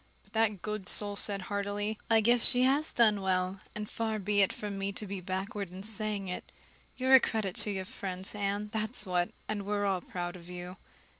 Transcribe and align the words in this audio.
But 0.23 0.33
that 0.33 0.61
good 0.63 0.89
soul 0.89 1.15
said 1.15 1.43
heartily: 1.43 1.99
"I 2.09 2.21
just 2.21 2.25
guess 2.41 2.45
she 2.49 2.63
has 2.63 2.91
done 2.91 3.21
well, 3.21 3.59
and 3.75 3.87
far 3.87 4.17
be 4.17 4.41
it 4.41 4.51
from 4.51 4.79
me 4.79 4.91
to 4.93 5.05
be 5.05 5.21
backward 5.21 5.69
in 5.71 5.83
saying 5.83 6.27
it. 6.27 6.43
You're 6.97 7.13
a 7.13 7.19
credit 7.19 7.53
to 7.57 7.69
your 7.69 7.85
friends, 7.85 8.33
Anne, 8.33 8.71
that's 8.73 9.05
what, 9.05 9.29
and 9.47 9.63
we're 9.63 9.85
all 9.85 10.01
proud 10.01 10.35
of 10.35 10.49
you." 10.49 10.77